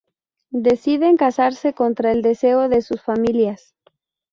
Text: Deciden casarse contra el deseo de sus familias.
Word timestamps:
Deciden 0.63 1.15
casarse 1.15 1.75
contra 1.75 2.11
el 2.11 2.23
deseo 2.23 2.69
de 2.69 2.81
sus 2.81 3.03
familias. 3.03 3.75